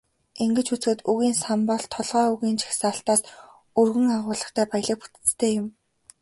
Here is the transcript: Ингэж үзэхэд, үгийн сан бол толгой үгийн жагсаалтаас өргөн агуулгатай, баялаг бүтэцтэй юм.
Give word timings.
Ингэж 0.43 0.67
үзэхэд, 0.75 0.99
үгийн 1.11 1.35
сан 1.43 1.59
бол 1.69 1.83
толгой 1.93 2.27
үгийн 2.33 2.57
жагсаалтаас 2.61 3.21
өргөн 3.79 4.07
агуулгатай, 4.17 4.65
баялаг 4.69 4.99
бүтэцтэй 5.01 5.51
юм. 5.61 5.67